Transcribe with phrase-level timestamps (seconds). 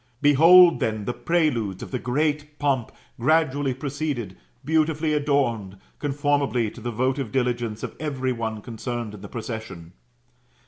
[0.19, 4.35] Behold, then, the preludes of the great pomp gradually proceeded,
[4.65, 9.93] beautifully adorned, conformably to the votive diligence of every one concerned in the procession.